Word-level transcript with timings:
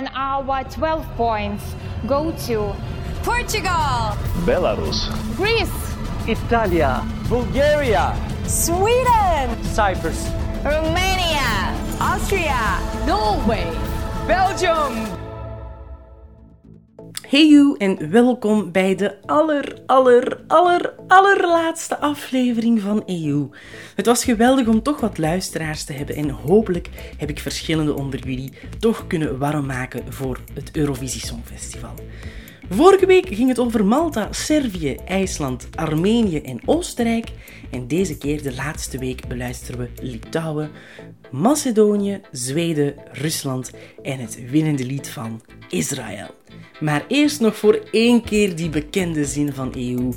and 0.00 0.08
our 0.14 0.64
12 0.64 1.06
points 1.14 1.62
go 2.06 2.32
to 2.32 2.74
Portugal, 3.22 4.16
Belarus, 4.48 5.12
Greece, 5.36 5.68
Italia, 6.26 7.04
Bulgaria, 7.28 8.16
Sweden, 8.46 9.62
Cyprus, 9.62 10.30
Romania, 10.64 11.76
Austria, 12.00 12.80
Norway, 13.06 13.68
Belgium. 14.26 15.29
Hey 17.30 17.48
you 17.48 17.74
en 17.78 18.10
welkom 18.10 18.72
bij 18.72 18.94
de 18.94 19.16
aller, 19.26 19.78
aller, 19.86 20.40
aller, 20.46 20.94
allerlaatste 21.06 21.98
aflevering 21.98 22.80
van 22.80 23.02
EU. 23.06 23.48
Het 23.94 24.06
was 24.06 24.24
geweldig 24.24 24.66
om 24.66 24.82
toch 24.82 25.00
wat 25.00 25.18
luisteraars 25.18 25.84
te 25.84 25.92
hebben 25.92 26.16
en 26.16 26.30
hopelijk 26.30 26.88
heb 27.16 27.28
ik 27.28 27.38
verschillende 27.38 27.94
onder 27.94 28.26
jullie 28.26 28.52
toch 28.78 29.06
kunnen 29.06 29.38
warm 29.38 29.66
maken 29.66 30.12
voor 30.12 30.40
het 30.54 30.76
Eurovisie 30.76 31.26
Songfestival. 31.26 31.94
Vorige 32.72 33.06
week 33.06 33.28
ging 33.28 33.48
het 33.48 33.58
over 33.58 33.84
Malta, 33.84 34.32
Servië, 34.32 34.94
IJsland, 34.94 35.68
Armenië 35.74 36.40
en 36.40 36.60
Oostenrijk. 36.64 37.28
En 37.70 37.86
deze 37.86 38.18
keer, 38.18 38.42
de 38.42 38.54
laatste 38.54 38.98
week, 38.98 39.28
beluisteren 39.28 39.80
we 39.80 40.02
Litouwen, 40.02 40.70
Macedonië, 41.30 42.20
Zweden, 42.30 42.94
Rusland 43.12 43.70
en 44.02 44.18
het 44.18 44.50
winnende 44.50 44.84
lied 44.84 45.08
van 45.08 45.42
Israël. 45.68 46.34
Maar 46.80 47.04
eerst 47.08 47.40
nog 47.40 47.56
voor 47.56 47.80
één 47.90 48.22
keer 48.22 48.56
die 48.56 48.68
bekende 48.68 49.24
zin 49.24 49.52
van 49.52 49.72
EU. 49.76 50.12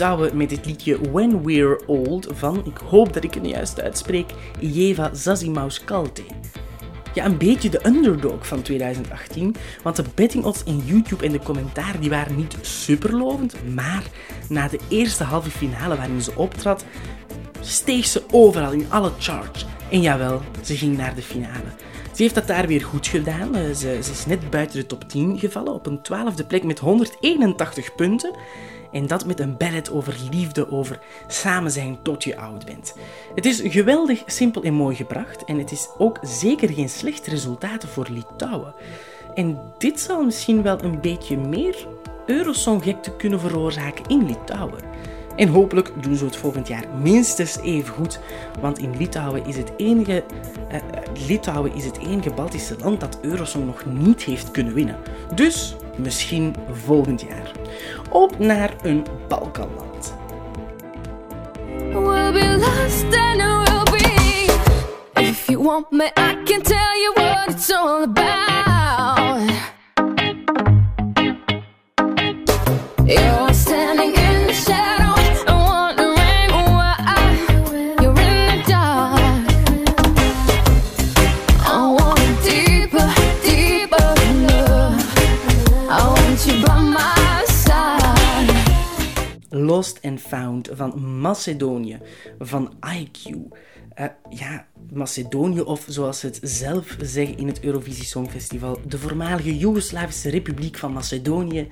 Litouwen 0.00 0.36
met 0.36 0.50
het 0.50 0.66
liedje 0.66 1.10
When 1.10 1.44
We're 1.44 1.80
Old 1.86 2.28
van, 2.30 2.62
ik 2.64 2.76
hoop 2.76 3.12
dat 3.12 3.24
ik 3.24 3.34
het 3.34 3.46
juist 3.46 3.80
uitspreek, 3.80 4.30
Jeva 4.60 5.10
Zazimaus-Kalte. 5.14 6.22
Ja, 7.14 7.24
een 7.24 7.38
beetje 7.38 7.68
de 7.68 7.86
underdog 7.86 8.46
van 8.46 8.62
2018, 8.62 9.54
want 9.82 9.96
de 9.96 10.04
betting 10.14 10.44
odds 10.44 10.62
in 10.64 10.82
YouTube 10.84 11.24
en 11.24 11.32
de 11.32 11.38
commentaar 11.38 12.00
die 12.00 12.10
waren 12.10 12.36
niet 12.36 12.56
superlovend, 12.60 13.54
maar 13.74 14.02
na 14.48 14.68
de 14.68 14.80
eerste 14.88 15.24
halve 15.24 15.50
finale 15.50 15.96
waarin 15.96 16.22
ze 16.22 16.32
optrad, 16.36 16.84
steeg 17.60 18.06
ze 18.06 18.22
overal 18.30 18.72
in 18.72 18.86
alle 18.88 19.10
charts. 19.18 19.66
En 19.90 20.00
jawel, 20.00 20.42
ze 20.62 20.76
ging 20.76 20.96
naar 20.96 21.14
de 21.14 21.22
finale. 21.22 21.72
Ze 22.14 22.22
heeft 22.22 22.34
dat 22.34 22.46
daar 22.46 22.66
weer 22.66 22.82
goed 22.82 23.06
gedaan. 23.06 23.54
Eh, 23.54 23.64
Ze, 23.64 23.98
ze 24.02 24.10
is 24.10 24.26
net 24.26 24.50
buiten 24.50 24.78
de 24.78 24.86
top 24.86 25.08
10 25.08 25.38
gevallen 25.38 25.74
op 25.74 25.86
een 25.86 26.02
twaalfde 26.02 26.44
plek 26.44 26.64
met 26.64 26.78
181 26.78 27.94
punten. 27.94 28.34
En 28.92 29.06
dat 29.06 29.26
met 29.26 29.40
een 29.40 29.56
ballad 29.56 29.90
over 29.90 30.16
liefde, 30.30 30.70
over 30.70 30.98
samen 31.26 31.70
zijn 31.70 31.98
tot 32.02 32.24
je 32.24 32.36
oud 32.36 32.64
bent. 32.64 32.94
Het 33.34 33.46
is 33.46 33.60
geweldig 33.64 34.22
simpel 34.26 34.62
en 34.62 34.74
mooi 34.74 34.96
gebracht. 34.96 35.44
En 35.44 35.58
het 35.58 35.72
is 35.72 35.88
ook 35.98 36.18
zeker 36.22 36.68
geen 36.68 36.88
slecht 36.88 37.26
resultaat 37.26 37.84
voor 37.84 38.08
Litouwen. 38.10 38.74
En 39.34 39.58
dit 39.78 40.00
zal 40.00 40.24
misschien 40.24 40.62
wel 40.62 40.82
een 40.82 41.00
beetje 41.00 41.36
meer 41.36 41.86
Eurosong-gekte 42.26 43.16
kunnen 43.16 43.40
veroorzaken 43.40 44.04
in 44.08 44.26
Litouwen. 44.26 44.90
En 45.36 45.48
hopelijk 45.48 45.92
doen 46.02 46.16
ze 46.16 46.24
het 46.24 46.36
volgend 46.36 46.68
jaar 46.68 46.84
minstens 47.02 47.58
even 47.58 47.94
goed, 47.94 48.20
want 48.60 48.78
in 48.78 48.96
Litouwen 48.96 49.46
is 49.46 49.56
het 49.56 49.72
enige, 49.76 50.24
eh, 50.68 50.76
eh, 50.76 50.82
Litouwen 51.28 51.74
is 51.74 51.84
het 51.84 51.98
enige 51.98 52.30
Baltische 52.30 52.76
land 52.82 53.00
dat 53.00 53.18
Eurosong 53.22 53.66
nog 53.66 53.84
niet 53.84 54.22
heeft 54.22 54.50
kunnen 54.50 54.74
winnen. 54.74 54.96
Dus 55.34 55.76
misschien 56.00 56.54
volgend 56.72 57.20
jaar. 57.20 57.50
Op 58.10 58.38
naar 58.38 58.74
een 58.82 59.06
Balkanland. 59.28 60.14
We'll 61.92 62.32
be 62.32 62.56
lost 62.58 63.16
and 63.16 63.68
we'll 63.68 63.98
be. 63.98 64.52
If 65.14 65.46
you 65.46 65.62
want 65.62 65.90
me, 65.90 66.04
I 66.04 66.42
can 66.44 66.62
tell 66.62 67.00
you 67.00 67.12
what 67.14 67.48
it's 67.48 67.72
all 67.72 68.02
about. 68.02 68.49
Lost 89.80 90.00
and 90.02 90.20
Found 90.20 90.68
van 90.72 91.20
Macedonië, 91.20 91.98
van 92.38 92.72
IQ. 92.98 93.34
Eh, 93.94 94.06
ja, 94.28 94.66
Macedonië, 94.92 95.60
of 95.60 95.84
zoals 95.88 96.18
ze 96.18 96.26
het 96.26 96.38
zelf 96.42 96.96
zeggen 97.00 97.36
in 97.36 97.46
het 97.46 97.64
Eurovisie 97.64 98.04
Songfestival, 98.04 98.80
de 98.86 98.98
voormalige 98.98 99.58
Joegoslavische 99.58 100.30
Republiek 100.30 100.76
van 100.76 100.92
Macedonië. 100.92 101.68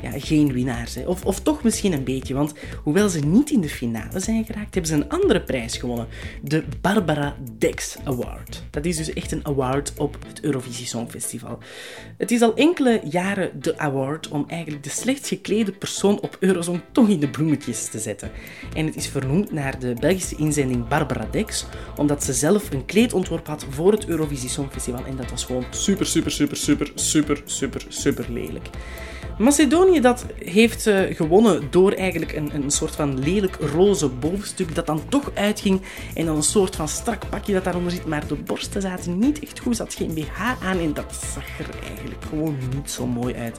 Ja, 0.00 0.10
geen 0.14 0.52
winnaars. 0.52 0.94
Hè. 0.94 1.06
Of, 1.06 1.24
of 1.24 1.40
toch 1.40 1.62
misschien 1.62 1.92
een 1.92 2.04
beetje, 2.04 2.34
want 2.34 2.54
hoewel 2.82 3.08
ze 3.08 3.18
niet 3.18 3.50
in 3.50 3.60
de 3.60 3.68
finale 3.68 4.20
zijn 4.20 4.44
geraakt, 4.44 4.74
hebben 4.74 4.90
ze 4.92 4.94
een 4.94 5.08
andere 5.08 5.42
prijs 5.42 5.76
gewonnen. 5.76 6.06
De 6.42 6.64
Barbara 6.80 7.36
Dex 7.58 7.96
Award. 8.04 8.62
Dat 8.70 8.84
is 8.84 8.96
dus 8.96 9.12
echt 9.12 9.32
een 9.32 9.46
award 9.46 9.92
op 9.96 10.16
het 10.26 10.40
Eurovisie 10.40 10.86
Songfestival. 10.86 11.58
Het 12.16 12.30
is 12.30 12.42
al 12.42 12.54
enkele 12.54 13.00
jaren 13.04 13.60
de 13.60 13.78
award 13.78 14.28
om 14.28 14.44
eigenlijk 14.48 14.84
de 14.84 14.90
slechtst 14.90 15.28
geklede 15.28 15.72
persoon 15.72 16.20
op 16.20 16.36
Eurosong 16.40 16.80
toch 16.92 17.08
in 17.08 17.20
de 17.20 17.28
bloemetjes 17.28 17.88
te 17.88 17.98
zetten. 17.98 18.30
En 18.74 18.86
het 18.86 18.96
is 18.96 19.08
vernoemd 19.08 19.52
naar 19.52 19.78
de 19.78 19.94
Belgische 20.00 20.36
inzending 20.36 20.88
Barbara 20.88 21.28
Dex, 21.30 21.66
omdat 21.96 22.24
ze 22.24 22.32
zelf 22.32 22.70
een 22.70 22.84
kleed 22.84 23.12
ontworpen 23.12 23.52
had 23.52 23.66
voor 23.70 23.92
het 23.92 24.06
Eurovisie 24.06 24.48
Songfestival. 24.48 25.04
En 25.04 25.16
dat 25.16 25.30
was 25.30 25.44
gewoon 25.44 25.64
super, 25.70 26.06
super, 26.06 26.30
super, 26.30 26.56
super, 26.56 26.92
super, 26.94 27.42
super, 27.44 27.84
super 27.88 28.32
lelijk. 28.32 28.68
Macedonië 29.38 30.00
dat 30.00 30.26
heeft 30.38 30.86
eh, 30.86 31.16
gewonnen 31.16 31.70
door 31.70 31.92
eigenlijk 31.92 32.32
een, 32.32 32.54
een 32.54 32.70
soort 32.70 32.94
van 32.94 33.18
lelijk 33.18 33.56
roze 33.56 34.08
bovenstuk 34.08 34.74
dat 34.74 34.86
dan 34.86 35.08
toch 35.08 35.30
uitging 35.34 35.82
en 36.14 36.26
dan 36.26 36.36
een 36.36 36.42
soort 36.42 36.76
van 36.76 36.88
strak 36.88 37.28
pakje 37.28 37.52
dat 37.52 37.64
daaronder 37.64 37.92
zit, 37.92 38.06
maar 38.06 38.26
de 38.26 38.34
borsten 38.34 38.80
zaten 38.82 39.18
niet 39.18 39.38
echt 39.38 39.58
goed, 39.58 39.78
had 39.78 39.94
geen 39.94 40.14
BH 40.14 40.40
aan 40.62 40.78
en 40.78 40.94
dat 40.94 41.14
zag 41.34 41.58
er 41.58 41.86
eigenlijk 41.88 42.24
gewoon 42.28 42.56
niet 42.74 42.90
zo 42.90 43.06
mooi 43.06 43.34
uit. 43.34 43.58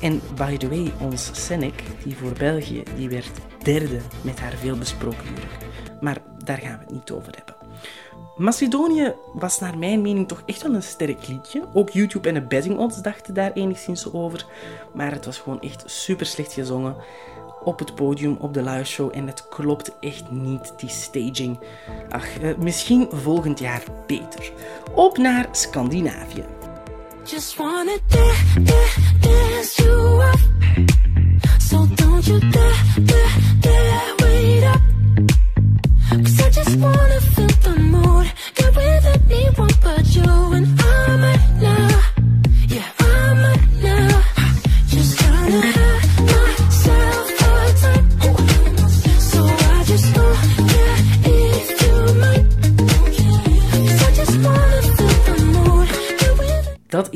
En 0.00 0.20
by 0.34 0.56
the 0.56 0.68
way, 0.68 0.92
ons 1.00 1.30
Senek, 1.32 1.82
die 2.04 2.16
voor 2.16 2.32
België, 2.38 2.82
die 2.96 3.08
werd 3.08 3.30
derde 3.62 4.00
met 4.20 4.40
haar 4.40 4.54
veelbesproken 4.60 5.24
jurk. 5.34 5.70
Maar 6.00 6.18
daar 6.44 6.58
gaan 6.58 6.78
we 6.78 6.84
het 6.84 6.90
niet 6.90 7.10
over 7.10 7.32
hebben. 7.36 7.54
Macedonië 8.36 9.14
was 9.32 9.58
naar 9.58 9.78
mijn 9.78 10.02
mening 10.02 10.28
toch 10.28 10.42
echt 10.46 10.62
wel 10.62 10.74
een 10.74 10.82
sterk 10.82 11.26
liedje. 11.26 11.62
Ook 11.72 11.90
YouTube 11.90 12.28
en 12.28 12.34
de 12.34 12.42
betting 12.42 12.78
odds 12.78 13.02
dachten 13.02 13.34
daar 13.34 13.52
enigszins 13.52 14.12
over. 14.12 14.46
Maar 14.92 15.12
het 15.12 15.24
was 15.24 15.38
gewoon 15.38 15.60
echt 15.60 15.82
super 15.86 16.26
slecht 16.26 16.52
gezongen. 16.52 16.96
Op 17.64 17.78
het 17.78 17.94
podium, 17.94 18.36
op 18.40 18.54
de 18.54 18.62
live 18.62 18.84
show. 18.84 19.10
En 19.14 19.26
het 19.26 19.48
klopt 19.48 19.98
echt 20.00 20.30
niet, 20.30 20.72
die 20.76 20.88
staging. 20.88 21.58
Ach, 22.10 22.38
eh, 22.38 22.56
misschien 22.56 23.08
volgend 23.10 23.58
jaar 23.58 23.82
beter. 24.06 24.52
Op 24.94 25.18
naar 25.18 25.48
Scandinavië. 25.52 26.44
Just 27.24 27.56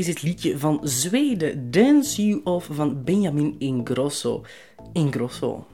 is 0.01 0.07
het 0.07 0.23
liedje 0.23 0.59
van 0.59 0.81
Zweden, 0.83 1.71
Dance 1.71 2.27
You 2.27 2.41
Off 2.45 2.69
van 2.73 3.05
Benjamin 3.05 3.55
Ingrosso. 3.59 4.45
Ingrosso. 4.93 5.67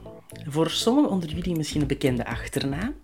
Voor 0.47 0.69
sommigen 0.69 1.09
onder 1.09 1.29
jullie 1.29 1.55
misschien 1.55 1.81
een 1.81 1.87
bekende 1.87 2.25
achternaam, 2.25 2.95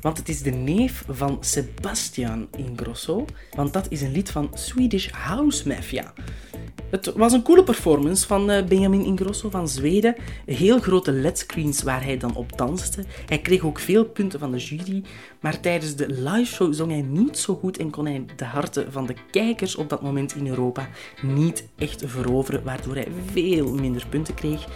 want 0.00 0.18
het 0.18 0.28
is 0.28 0.42
de 0.42 0.50
neef 0.50 1.04
van 1.08 1.36
Sebastian 1.40 2.48
Ingrosso, 2.56 3.24
want 3.50 3.72
dat 3.72 3.86
is 3.88 4.00
een 4.00 4.12
lied 4.12 4.30
van 4.30 4.50
Swedish 4.54 5.10
House 5.10 5.68
Mafia. 5.68 6.12
Het 6.94 7.12
was 7.14 7.32
een 7.32 7.42
coole 7.42 7.64
performance 7.64 8.26
van 8.26 8.50
eh, 8.50 8.64
Benjamin 8.64 9.04
Ingrosso 9.04 9.50
van 9.50 9.68
Zweden. 9.68 10.14
Heel 10.46 10.78
grote 10.78 11.12
ledscreens 11.12 11.82
waar 11.82 12.04
hij 12.04 12.16
dan 12.16 12.34
op 12.36 12.58
danste. 12.58 13.04
Hij 13.26 13.38
kreeg 13.38 13.64
ook 13.64 13.78
veel 13.78 14.04
punten 14.04 14.38
van 14.38 14.50
de 14.50 14.58
jury, 14.58 15.02
maar 15.40 15.60
tijdens 15.60 15.94
de 15.94 16.08
liveshow 16.08 16.74
zong 16.74 16.90
hij 16.90 17.02
niet 17.02 17.38
zo 17.38 17.54
goed 17.54 17.78
en 17.78 17.90
kon 17.90 18.06
hij 18.06 18.24
de 18.36 18.44
harten 18.44 18.92
van 18.92 19.06
de 19.06 19.14
kijkers 19.30 19.76
op 19.76 19.88
dat 19.88 20.02
moment 20.02 20.34
in 20.34 20.46
Europa 20.46 20.88
niet 21.22 21.68
echt 21.78 22.02
veroveren, 22.06 22.64
waardoor 22.64 22.94
hij 22.94 23.08
veel 23.32 23.74
minder 23.74 24.06
punten 24.08 24.34
kreeg. 24.34 24.66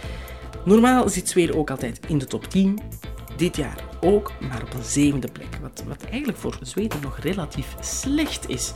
Normaal 0.65 1.09
zit 1.09 1.29
Zweden 1.29 1.55
ook 1.55 1.69
altijd 1.69 1.99
in 2.07 2.17
de 2.17 2.25
top 2.25 2.49
10. 2.49 2.79
Dit 3.37 3.55
jaar 3.55 3.83
ook, 4.01 4.31
maar 4.49 4.61
op 4.61 4.73
een 4.73 4.83
zevende 4.83 5.31
plek. 5.31 5.57
Wat, 5.61 5.83
wat 5.87 6.03
eigenlijk 6.09 6.37
voor 6.37 6.57
Zweden 6.61 7.01
nog 7.01 7.19
relatief 7.19 7.75
slecht 7.79 8.49
is. 8.49 8.73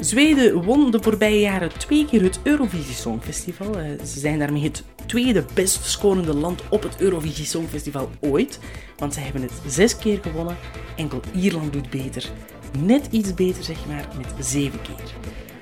Zweden 0.00 0.62
won 0.64 0.90
de 0.90 1.02
voorbije 1.02 1.40
jaren 1.40 1.78
twee 1.78 2.04
keer 2.04 2.22
het 2.22 2.40
Eurovisie 2.42 2.94
Songfestival. 2.94 3.78
Eh, 3.78 4.04
Ze 4.04 4.18
zijn 4.18 4.38
daarmee 4.38 4.62
het 4.62 4.84
tweede 5.06 5.44
best 5.54 5.84
scorende 5.84 6.34
land 6.34 6.62
op 6.68 6.82
het 6.82 7.00
Eurovisie 7.00 7.44
Songfestival 7.44 8.10
ooit. 8.20 8.58
Want 8.96 9.14
ze 9.14 9.20
hebben 9.20 9.42
het 9.42 9.52
zes 9.66 9.96
keer 9.96 10.18
gewonnen. 10.22 10.56
Enkel 10.96 11.20
Ierland 11.34 11.72
doet 11.72 11.90
beter. 11.90 12.30
Net 12.78 13.06
iets 13.10 13.34
beter, 13.34 13.64
zeg 13.64 13.86
maar, 13.86 14.08
met 14.16 14.46
zeven 14.46 14.82
keer. 14.82 15.14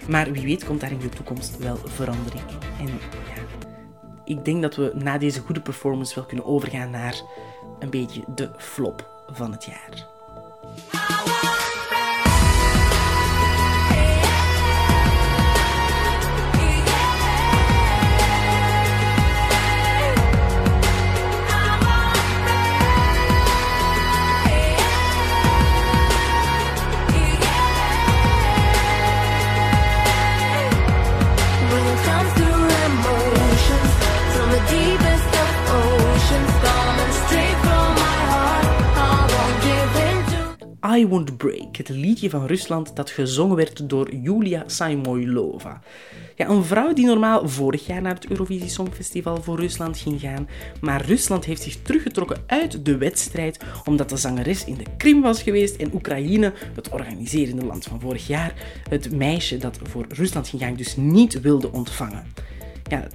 Maar 0.08 0.32
wie 0.32 0.43
weet 0.43 0.64
komt 0.64 0.81
daar 0.81 0.93
in 0.93 0.99
de 0.99 1.08
toekomst 1.08 1.58
wel 1.58 1.79
verandering 1.84 2.43
in. 2.79 2.87
En 2.87 2.93
ja, 3.12 3.43
ik 4.25 4.44
denk 4.44 4.62
dat 4.62 4.76
we 4.76 4.93
na 4.94 5.19
deze 5.19 5.41
goede 5.41 5.61
performance 5.61 6.14
wel 6.14 6.25
kunnen 6.25 6.46
overgaan 6.46 6.91
naar 6.91 7.20
een 7.79 7.91
beetje 7.91 8.23
de 8.34 8.50
flop 8.56 9.26
van 9.32 9.52
het 9.52 9.64
jaar. 9.64 10.18
I 40.87 41.07
Won't 41.07 41.37
Break, 41.37 41.77
het 41.77 41.89
liedje 41.89 42.31
van 42.31 42.47
Rusland 42.47 42.97
dat 42.97 43.11
gezongen 43.11 43.57
werd 43.57 43.89
door 43.89 44.15
Julia 44.15 44.63
Samoilova. 44.67 45.81
Ja, 46.37 46.49
een 46.49 46.65
vrouw 46.65 46.93
die 46.93 47.07
normaal 47.07 47.49
vorig 47.49 47.87
jaar 47.87 48.03
naar 48.03 48.15
het 48.15 48.31
Eurovisie 48.31 48.69
Songfestival 48.69 49.43
voor 49.43 49.61
Rusland 49.61 49.99
ging 49.99 50.21
gaan, 50.21 50.49
maar 50.81 51.05
Rusland 51.05 51.45
heeft 51.45 51.63
zich 51.63 51.83
teruggetrokken 51.83 52.43
uit 52.47 52.85
de 52.85 52.97
wedstrijd 52.97 53.65
omdat 53.85 54.09
de 54.09 54.17
zangeres 54.17 54.65
in 54.65 54.77
de 54.77 54.85
Krim 54.97 55.21
was 55.21 55.43
geweest 55.43 55.77
en 55.77 55.95
Oekraïne, 55.95 56.53
het 56.75 56.89
organiserende 56.89 57.65
land 57.65 57.85
van 57.85 58.01
vorig 58.01 58.27
jaar, 58.27 58.55
het 58.89 59.13
meisje 59.13 59.57
dat 59.57 59.79
voor 59.83 60.07
Rusland 60.09 60.49
ging 60.49 60.63
gaan 60.63 60.75
dus 60.75 60.97
niet 60.97 61.41
wilde 61.41 61.73
ontvangen. 61.73 62.27
Ja, 62.89 63.07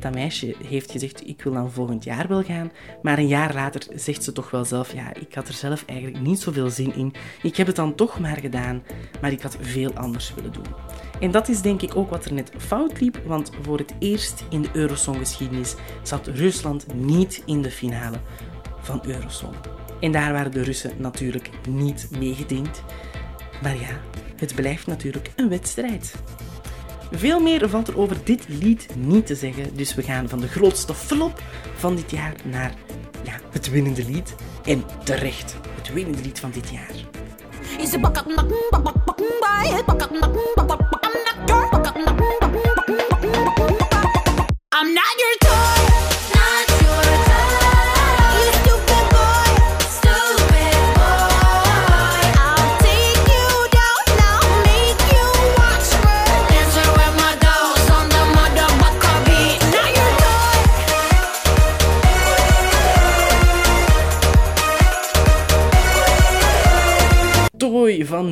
dat 0.00 0.14
meisje 0.14 0.54
heeft 0.64 0.90
gezegd, 0.90 1.28
ik 1.28 1.42
wil 1.42 1.52
dan 1.52 1.72
volgend 1.72 2.04
jaar 2.04 2.28
wel 2.28 2.42
gaan. 2.42 2.72
Maar 3.02 3.18
een 3.18 3.26
jaar 3.26 3.54
later 3.54 3.82
zegt 3.94 4.24
ze 4.24 4.32
toch 4.32 4.50
wel 4.50 4.64
zelf, 4.64 4.92
ja, 4.92 5.14
ik 5.14 5.34
had 5.34 5.48
er 5.48 5.54
zelf 5.54 5.84
eigenlijk 5.86 6.20
niet 6.20 6.40
zoveel 6.40 6.70
zin 6.70 6.94
in. 6.94 7.14
Ik 7.42 7.56
heb 7.56 7.66
het 7.66 7.76
dan 7.76 7.94
toch 7.94 8.20
maar 8.20 8.36
gedaan, 8.36 8.82
maar 9.20 9.32
ik 9.32 9.42
had 9.42 9.56
veel 9.60 9.92
anders 9.94 10.34
willen 10.34 10.52
doen. 10.52 10.74
En 11.20 11.30
dat 11.30 11.48
is 11.48 11.60
denk 11.60 11.82
ik 11.82 11.96
ook 11.96 12.10
wat 12.10 12.24
er 12.24 12.32
net 12.32 12.50
fout 12.58 13.00
liep, 13.00 13.20
want 13.26 13.50
voor 13.62 13.78
het 13.78 13.94
eerst 13.98 14.44
in 14.50 14.62
de 14.62 14.68
Eurosong-geschiedenis 14.72 15.74
zat 16.02 16.26
Rusland 16.26 16.94
niet 16.94 17.42
in 17.46 17.62
de 17.62 17.70
finale 17.70 18.16
van 18.80 19.00
Eurosong. 19.06 19.54
En 20.00 20.12
daar 20.12 20.32
waren 20.32 20.52
de 20.52 20.62
Russen 20.62 20.92
natuurlijk 20.98 21.50
niet 21.68 22.08
meegediend. 22.18 22.82
Maar 23.62 23.76
ja, 23.76 24.00
het 24.36 24.54
blijft 24.54 24.86
natuurlijk 24.86 25.32
een 25.36 25.48
wedstrijd. 25.48 26.14
Veel 27.10 27.40
meer 27.40 27.68
valt 27.68 27.88
er 27.88 27.98
over 27.98 28.16
dit 28.24 28.44
lied 28.48 28.86
niet 28.96 29.26
te 29.26 29.34
zeggen, 29.34 29.76
dus 29.76 29.94
we 29.94 30.02
gaan 30.02 30.28
van 30.28 30.40
de 30.40 30.48
grootste 30.48 30.94
flop 30.94 31.42
van 31.76 31.96
dit 31.96 32.10
jaar 32.10 32.34
naar 32.44 32.74
ja, 33.22 33.32
het 33.50 33.70
winnende 33.70 34.04
lied. 34.04 34.34
En 34.64 34.84
terecht, 35.04 35.56
het 35.74 35.92
winnende 35.92 36.22
lied 36.22 36.40
van 36.40 36.50
dit 36.50 36.70
jaar. 36.70 36.94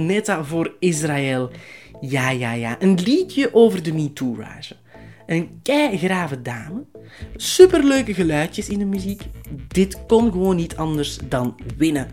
Netta 0.06 0.44
voor 0.44 0.76
Israël. 0.78 1.50
Ja, 2.00 2.30
ja, 2.30 2.52
ja. 2.52 2.76
Een 2.78 2.98
liedje 3.04 3.54
over 3.54 3.82
de 3.82 3.92
MeToo-rage. 3.92 4.76
Een 5.26 5.60
keigrave 5.62 6.42
dame. 6.42 6.84
Superleuke 7.36 8.14
geluidjes 8.14 8.68
in 8.68 8.78
de 8.78 8.84
muziek. 8.84 9.22
Dit 9.68 10.06
kon 10.06 10.32
gewoon 10.32 10.56
niet 10.56 10.76
anders 10.76 11.18
dan 11.28 11.54
winnen. 11.76 12.08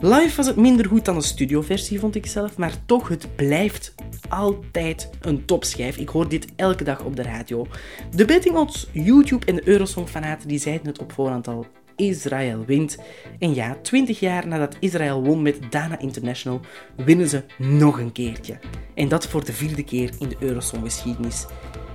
Live 0.00 0.36
was 0.36 0.46
het 0.46 0.56
minder 0.56 0.86
goed 0.86 1.04
dan 1.04 1.14
de 1.14 1.22
studioversie, 1.22 1.98
vond 1.98 2.14
ik 2.14 2.26
zelf, 2.26 2.56
maar 2.56 2.72
toch, 2.86 3.08
het 3.08 3.36
blijft 3.36 3.94
altijd 4.28 5.10
een 5.20 5.44
topschijf. 5.44 5.96
Ik 5.96 6.08
hoor 6.08 6.28
dit 6.28 6.46
elke 6.56 6.84
dag 6.84 7.04
op 7.04 7.16
de 7.16 7.22
radio. 7.22 7.66
De 8.14 8.24
betting 8.24 8.56
odds, 8.56 8.88
YouTube 8.92 9.46
en 9.46 9.54
de 9.54 9.68
Eurosong-fanaten 9.68 10.48
die 10.48 10.58
zeiden 10.58 10.86
het 10.86 10.98
op 10.98 11.12
voorhand 11.12 11.48
al. 11.48 11.66
Israël 11.98 12.64
wint. 12.66 12.98
En 13.38 13.54
ja, 13.54 13.76
20 13.82 14.20
jaar 14.20 14.46
nadat 14.46 14.76
Israël 14.80 15.22
won 15.22 15.42
met 15.42 15.58
Dana 15.70 15.98
International, 15.98 16.60
winnen 16.96 17.28
ze 17.28 17.44
nog 17.58 17.98
een 17.98 18.12
keertje. 18.12 18.58
En 18.94 19.08
dat 19.08 19.26
voor 19.26 19.44
de 19.44 19.52
vierde 19.52 19.84
keer 19.84 20.10
in 20.18 20.28
de 20.28 20.36
Eurosong-geschiedenis. 20.38 21.46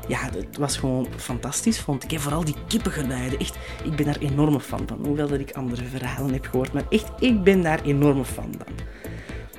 Ja, 0.08 0.30
het 0.36 0.58
was 0.58 0.78
gewoon 0.78 1.08
fantastisch, 1.16 1.80
vond 1.80 2.12
ik. 2.12 2.20
Vooral 2.20 2.46
die 2.46 2.56
kippengeluiden. 2.68 3.40
Echt, 3.40 3.58
ik 3.84 3.96
ben 3.96 4.06
daar 4.06 4.20
enorme 4.20 4.60
fan 4.60 4.88
van. 4.88 5.06
Hoewel 5.06 5.28
dat 5.28 5.40
ik 5.40 5.52
andere 5.52 5.84
verhalen 5.84 6.34
heb 6.34 6.46
gehoord. 6.46 6.74
Maar 6.74 6.86
echt, 6.90 7.12
ik 7.20 7.44
ben 7.44 7.62
daar 7.62 7.82
enorme 7.84 8.26
fan 8.26 8.54
van. 8.58 8.74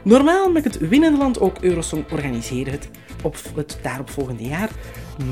Normaal 0.02 0.52
mag 0.52 0.62
het 0.62 0.78
winnende 0.78 1.18
land 1.18 1.40
ook 1.40 1.58
Eurosong 1.58 2.04
organiseren, 2.10 2.72
het, 2.72 2.88
op 3.22 3.36
het 3.54 3.78
daaropvolgende 3.82 4.42
jaar. 4.42 4.70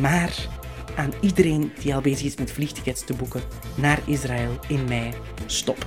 Maar 0.00 0.48
aan 0.96 1.12
iedereen 1.20 1.72
die 1.80 1.94
al 1.94 2.00
bezig 2.00 2.26
is 2.26 2.36
met 2.36 2.52
vliegtickets 2.52 3.04
te 3.04 3.14
boeken 3.14 3.42
naar 3.74 4.00
Israël 4.04 4.58
in 4.68 4.84
mei, 4.84 5.12
stop. 5.46 5.84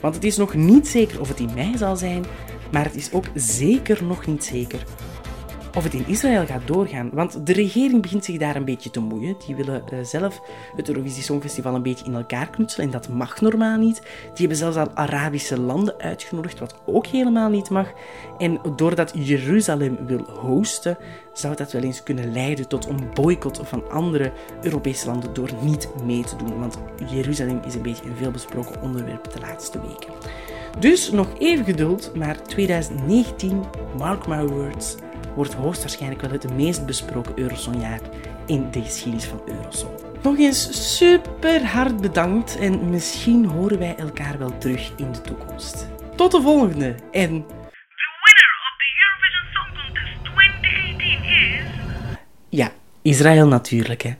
Want 0.00 0.14
het 0.14 0.24
is 0.24 0.36
nog 0.36 0.54
niet 0.54 0.88
zeker 0.88 1.20
of 1.20 1.28
het 1.28 1.40
in 1.40 1.54
mei 1.54 1.76
zal 1.76 1.96
zijn, 1.96 2.24
maar 2.72 2.84
het 2.84 2.94
is 2.94 3.12
ook 3.12 3.24
zeker 3.34 4.04
nog 4.04 4.26
niet 4.26 4.44
zeker 4.44 4.84
of 5.74 5.84
het 5.84 5.94
in 5.94 6.06
Israël 6.06 6.46
gaat 6.46 6.66
doorgaan. 6.66 7.10
Want 7.12 7.46
de 7.46 7.52
regering 7.52 8.02
begint 8.02 8.24
zich 8.24 8.38
daar 8.38 8.56
een 8.56 8.64
beetje 8.64 8.90
te 8.90 9.00
moeien. 9.00 9.36
Die 9.46 9.56
willen 9.56 9.88
eh, 9.88 9.98
zelf 10.02 10.40
het 10.76 10.88
Eurovisie 10.88 11.22
Songfestival 11.22 11.74
een 11.74 11.82
beetje 11.82 12.04
in 12.04 12.14
elkaar 12.14 12.50
knutselen. 12.50 12.86
En 12.86 12.92
dat 12.92 13.08
mag 13.08 13.40
normaal 13.40 13.78
niet. 13.78 14.00
Die 14.00 14.38
hebben 14.38 14.56
zelfs 14.56 14.76
al 14.76 14.90
Arabische 14.94 15.60
landen 15.60 15.94
uitgenodigd, 15.98 16.58
wat 16.58 16.74
ook 16.86 17.06
helemaal 17.06 17.48
niet 17.48 17.70
mag. 17.70 17.92
En 18.38 18.60
doordat 18.76 19.12
Jeruzalem 19.14 19.98
wil 20.06 20.24
hosten, 20.40 20.98
zou 21.32 21.56
dat 21.56 21.72
wel 21.72 21.82
eens 21.82 22.02
kunnen 22.02 22.32
leiden 22.32 22.68
tot 22.68 22.86
een 22.86 23.10
boycott 23.14 23.60
van 23.62 23.90
andere 23.90 24.32
Europese 24.62 25.06
landen 25.06 25.34
door 25.34 25.50
niet 25.62 25.88
mee 26.04 26.24
te 26.24 26.36
doen. 26.36 26.58
Want 26.58 26.78
Jeruzalem 27.10 27.60
is 27.66 27.74
een 27.74 27.82
beetje 27.82 28.04
een 28.04 28.16
veelbesproken 28.16 28.82
onderwerp 28.82 29.32
de 29.32 29.40
laatste 29.40 29.80
weken. 29.80 30.12
Dus 30.78 31.10
nog 31.10 31.28
even 31.38 31.64
geduld, 31.64 32.14
maar 32.14 32.42
2019, 32.42 33.64
mark 33.98 34.26
my 34.26 34.46
words, 34.46 34.96
wordt 35.38 35.54
hoogstwaarschijnlijk 35.54 36.20
wel 36.20 36.30
het 36.30 36.52
meest 36.52 36.86
besproken 36.86 37.38
Eurosongjaar 37.38 38.00
in 38.46 38.70
de 38.70 38.82
geschiedenis 38.82 39.24
van 39.24 39.42
Eurosong. 39.46 39.92
Nog 40.22 40.38
eens 40.38 40.96
super 40.96 41.64
hard 41.64 42.00
bedankt 42.00 42.58
en 42.58 42.90
misschien 42.90 43.44
horen 43.44 43.78
wij 43.78 43.96
elkaar 43.96 44.38
wel 44.38 44.58
terug 44.58 44.92
in 44.96 45.12
de 45.12 45.20
toekomst. 45.20 45.88
Tot 46.16 46.32
de 46.32 46.40
volgende 46.40 46.94
en 47.12 47.46
The 47.46 48.08
winner 48.24 48.52
of 48.66 48.74
the 48.78 48.88
Eurovision 49.04 49.44
Song 49.54 49.70
Contest 49.76 50.24
2018 50.24 51.24
is... 51.24 51.64
ja, 52.48 52.70
Israël 53.02 53.46
natuurlijk 53.46 54.02
hè. 54.02 54.14